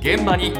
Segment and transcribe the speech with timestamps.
[0.00, 0.52] 現場に。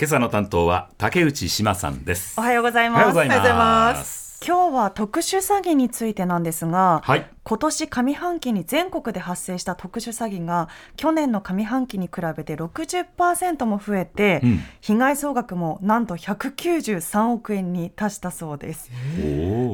[0.00, 2.34] 今朝の担当は竹内島さんです。
[2.38, 7.30] おはようございおはようますございます今日は特殊詐欺についてなんですが、はい。
[7.44, 14.60] 今年上半期に全国で発生した特殊詐欺が去年の上半期に比べて60%も増えて、うん。
[14.80, 18.90] 被害総額もなんと193億円に達したそうです。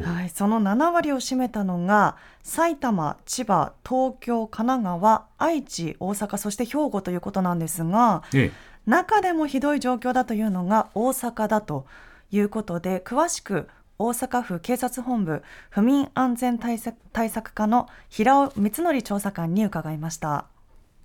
[0.04, 8.50] はい、その7割を占めたのが埼玉、千葉、東京、神奈川、愛知、大阪そして兵庫ということなんですがえ。
[8.84, 11.86] 中でもひどい状況だというのが大阪だと
[12.32, 20.46] いうことで詳しく大阪府警察本部府民安全対策対策課の平尾光則調査官に伺いました。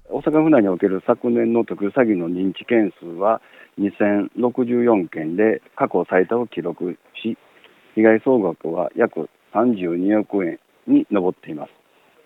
[0.09, 3.41] 大阪府内における昨年の特殊詐欺の認知件数は
[3.79, 7.37] 2064件で過去最多を記録し、
[7.95, 11.71] 被害総額は約32億円に上っています。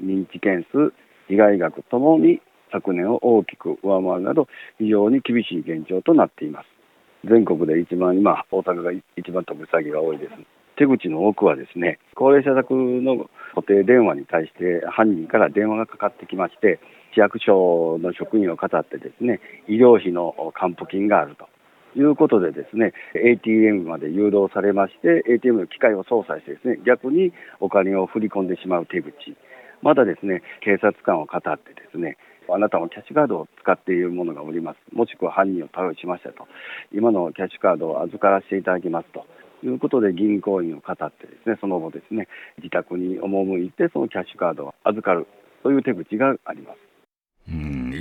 [0.03, 0.93] 認知件数、
[1.27, 2.41] 被害額ともに
[2.71, 4.47] 昨年を大きく上回るなど、
[4.79, 6.74] 非常に厳しい現状となっています。
[7.27, 10.31] 全国で一番今、大阪が一番特殊詐欺が多いです。
[10.77, 16.79] 手口の多くはですね、高齢者宅の固定電話に対して犯人から電話がかかってきまして、
[17.13, 21.47] 市役所の職員を語ってですね、医療費の還付金があると
[21.97, 29.11] いうことでですね、ATM まで誘導されまして、ATM の機械を操作してですね、逆にお金を振り込んでしまう手口。
[29.81, 32.17] またですね、警察官を語ってですね、
[32.49, 34.95] あなたもキャッシュカードを使っている者がおります。
[34.95, 36.47] もしくは犯人を逮捕しましたと。
[36.93, 39.25] 今のキャッシュカードを預からせていただきますと。
[39.63, 45.27] いうことで銀行員を語ってですね、その後ですね、自宅に赴いてそのキャッシュカードを預かる
[45.63, 46.84] という手口があります。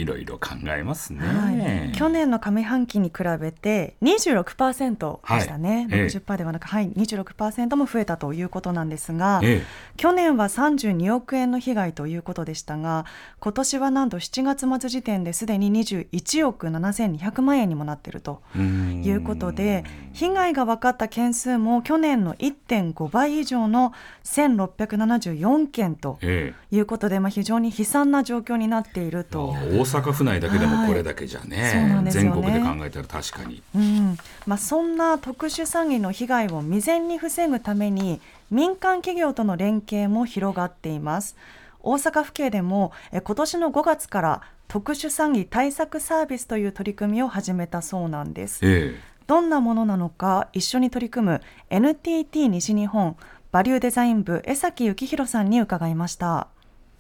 [0.05, 6.01] うんいろいろ考えますね、はい、去年の上半期に比べて26%でしたね、はい。
[6.01, 6.07] ええ。
[6.07, 9.63] 60%ではなく、はい、26%も増えたということなんですが、え
[9.97, 13.07] 去年は32億円の被害ということでしたが
[13.39, 23.93] 今年はなんと7月末時点ですでに21億7200万円にもなっているということで被害が分かった件数も去年の1.5倍以上の
[24.25, 29.55] 1674件とえいうことで、まあ、非常に悲惨な状況になっているえと。
[29.79, 32.05] 大阪府内だけでもこれだけじゃね、はい。
[32.05, 32.11] ね。
[32.11, 33.63] 全国で考えたら確かに。
[33.75, 34.17] うん。
[34.47, 41.37] まあ、そんな特殊詐欺の被害を未然に防ぐために民間企業との連携も広がっています。
[41.81, 48.61] 大阪府警でもえ今年の5月から特殊詐欺対策サービスという取り組みを始めたそうなんです。
[48.63, 51.41] えどんなものなのか一緒に取り組む
[51.71, 53.17] NTT 西日本
[53.53, 56.49] バリューデザイン部江崎幸弘さんに伺いました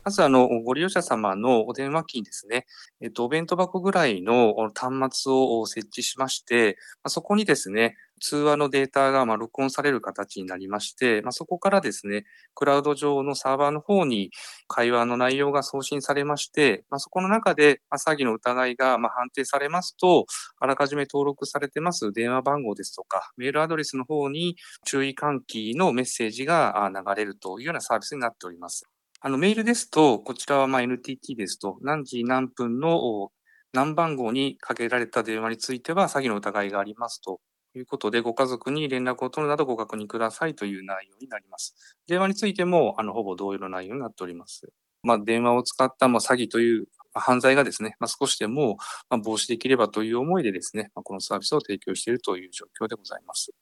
[0.04, 2.66] まず、あの、ご利用者様のお電話機にですね、
[3.00, 14.31] えっと、お弁当箱ぐらいの端末を設置しまして、まあそこにですね、通話のデータがまあ録音される形になりまして、まあ、そこからですね、クラウド上のサーバーの方に
[14.69, 20.26] 会話の内容が送信されまして、まあ、そこの中でま詐欺の疑いがまあ判定されますと、
[20.60, 28.94] あらかじめ登録されてます電話番号ですとか、メールアドレスの方に注意喚起のメッセージが流れるというようなサービスになっております。
[29.27, 33.33] あの、メールですと、こちらはまあ NTT ですと、何時何分のお
[33.73, 37.41] 何番号にかけられた電話については詐欺の疑いがありますと
[37.75, 41.75] いうことで、ご家族に連絡を取るなどご確認くださいという内容になります。
[42.07, 44.71] 電話についても、あの、ほぼ同様の内容になっております。
[45.03, 46.81] まあ、電話を使ったまあ詐欺という
[47.15, 48.77] まあ犯罪がですね、まあ、少しでも
[49.09, 53.53] まあ防止できればという思いでですね、まあ、このサービスを提供しているという状況でございます。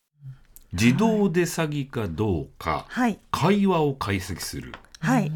[0.73, 4.73] 自動で詐欺かどうか、はい、会話を解析する
[5.03, 5.31] はい。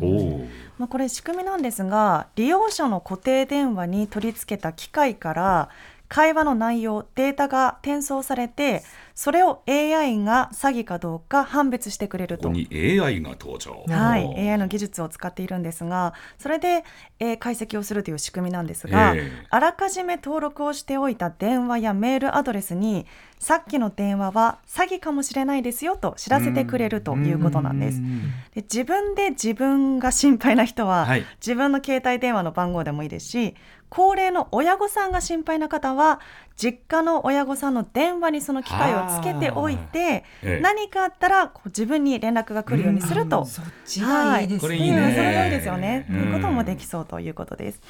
[0.79, 5.69] まあ、これ仕組みなんですが利用者の固定電話に取り付けた機械から
[6.09, 8.85] 会話の内容データが転送されて
[9.17, 12.49] それを AI が詐欺かどうか判別してくれること。
[12.51, 12.55] こ。
[12.55, 13.83] に AI が登場。
[13.89, 16.85] はい、AI の技術を使っているんですがそれで、
[17.19, 19.47] えー解析をするという仕組みなんですが、ええ。
[19.49, 23.07] あらかじめ登録をしておいた電話やメールアドレスに
[23.39, 27.99] さっきの電話は詐欺かもしれないですよと知らせてくれるということなんです。
[27.99, 28.21] うん。
[28.55, 31.25] で自分で自分が心配な人は、はい。
[31.41, 33.55] 自分の携帯電話の番号でもいいですし
[33.89, 36.21] 高齢の親御さんが心配な方は
[36.57, 40.61] 実家の親御さんの電話にその機械をつけておいて、ええ。
[40.63, 44.01] 何かあったらこう自分に連絡が来るようにすると、そっち。
[44.01, 44.47] がい。
[44.47, 44.69] いですね。
[44.69, 44.97] これいいね。
[44.97, 45.15] うん。
[45.15, 47.81] それ良いですよね、うんということもできそうということです。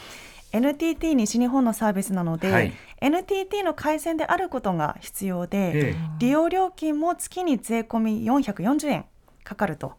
[0.52, 2.72] NTT 西日本のサービスなので、はい。
[3.00, 9.04] NTT の回線であることが必要で、え利用料金も月に税込み440円
[9.44, 9.94] かかると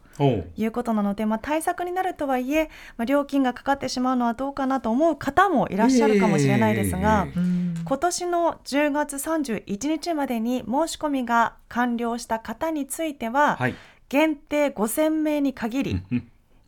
[0.58, 7.40] いうことなので、まあ、対策になるとはいえ、まあ、料金がかかってしまうのはどうかなと思う方もいらっしゃるかもしれないですが、ええ。
[7.40, 7.57] うん
[7.88, 13.76] 今年の10月31日までに申し込みが完了した方については、はい。
[14.10, 16.02] 限定5000名に限り、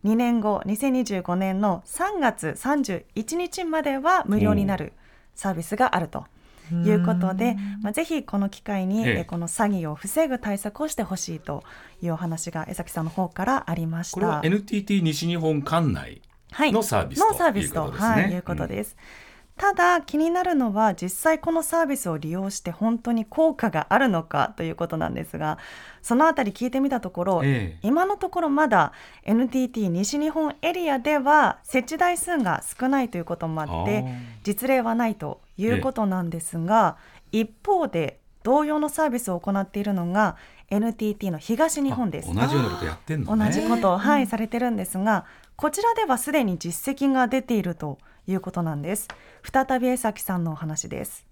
[0.04, 4.94] 2年後2025年の3月31日までは無料になる
[5.34, 6.24] サービスがあると。
[6.72, 9.24] いうことで、まあ、ぜひこの機会に、ええ。
[9.24, 11.64] この詐欺を防ぐ対策をしてほしいと
[12.00, 14.14] いうお話が江崎さんの方からありました。
[14.14, 16.22] これは NTT 西日本管内
[16.52, 18.96] のサービス、はい、のサービスと、はい、いうことです。
[18.96, 25.58] うんただ気になるのは実際このサービスを利用して本当に効果があるのかということなんですが
[26.00, 28.92] そのあたり聞いてみたところ、ええ、今のところまだ
[29.24, 34.04] NTT 西日本エリアでは設置台数が少ないということもあって
[34.44, 36.96] 実例はないということなんですが、
[37.32, 40.36] え、一方で同様のサービスを行っているのが
[40.70, 42.34] NTT の東日本です。
[42.34, 45.26] 同じようなことやってんの、ね、同じことはいされてるんですが、
[45.56, 47.98] こちらではすでに実績が出ていると
[48.32, 49.08] いうことなんです。
[49.42, 51.26] 再び江崎さんのお話です。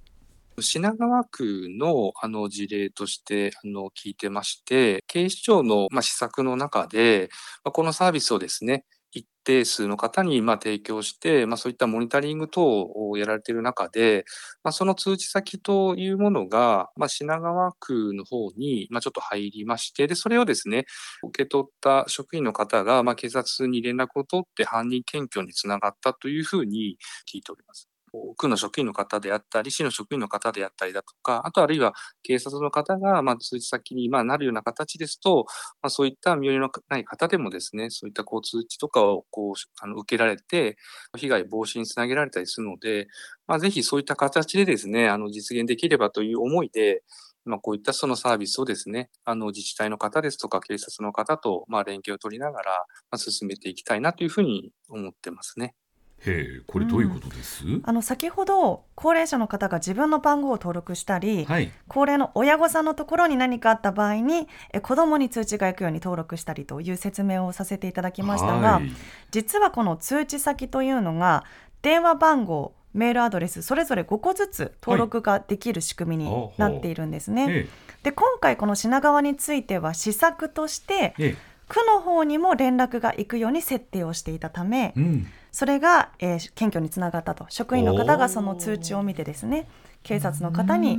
[0.60, 7.28] 品川区のあの事例としてあの聞いてまして、警視庁のまあ施策の中で、
[7.64, 8.84] まあ、このサービスをですね、
[9.48, 14.26] 定数の方にま提供して、まあ、そういったモニタリング等をやられている中で、
[14.62, 20.84] まあ、その通知先というものが、まあ、品川区の方にまちょっと入りまして、で、それをですね、
[21.24, 26.98] 受け取った職員の方がま警察に連絡を取って犯人検挙につながったというふうに
[27.32, 27.97] 聞いております。
[28.36, 35.46] 区の職員の方であったり、市の職員の方であったりだとか、あとあるいは警察の方が、まあ、通知先に、まあ、なるような形ですと、
[35.82, 40.76] まあ、そういった身寄りのない方でもですね、そういったこう通知とかをこうあの受けられて、
[41.16, 43.08] 被害防止につなげられたりするので、
[43.46, 47.02] まあ、ぜひそういった形でですね、あの実現できればという思いで、
[47.48, 52.86] ま、こういったそのサービスをですね、あの自治体の方ですとか警察の方とま連携を取りながら、
[53.16, 55.74] 進めていきたいなというふうに思ってますね。
[56.26, 68.90] へえ、これどういうことです、うん、あの先ほど高齢者の方が自分の番号を登録したり、はい、高齢の親御さんのところに何かあった場合にえ子どもに通知が行くように登録したりという説明をさせていただきましたが、はい、
[69.30, 71.44] 実はこの通知先というのが
[71.82, 77.44] 電話番号メールアドレスそれぞれ5個ずつ登録ができる仕組みになっているんですね。
[77.44, 77.68] はい、
[78.02, 81.14] で今回この品川については施策として、
[81.68, 87.46] 区の方にも連絡が行くように設定をしていたため、うん、それが、えー、検挙につながったと。
[87.48, 89.68] 職員の方がその通知を見てですね
[90.02, 90.98] 警察の方に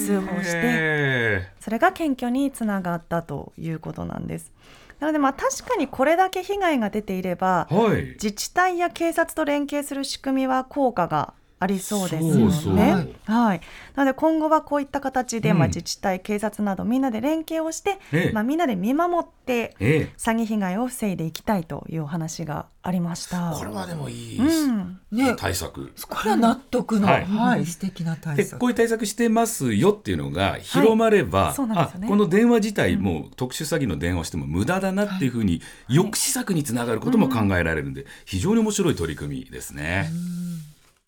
[0.00, 4.52] 通報してそれが検挙につながったということなんです。
[5.00, 13.14] なのでまあ確かにこれだけ被害が出ていれば、はい、自治体や警察と連携する仕組みは効果がありそうですよね。
[13.24, 13.60] はい。
[13.94, 23.52] なので今後はこういった形で、うん、まあ自治体、警察などみんなで連携をして、ええ、まあみんなで見守って、え、詐欺被害を防いでいきたいというお話がありました。
[23.56, 25.92] これはでもいい、うん、ね、対策。
[26.08, 28.58] これは納得の、はい、はい、素敵な対策。
[28.58, 40.10] こういう対策してますよっていうのが広まれば、はいね、あこの電話自体も特殊詐欺の電話をしても無駄だなっていうふうに、抑止策につながることも考えられるんで、非常に面白い取り組みですね。
[40.12, 40.51] うん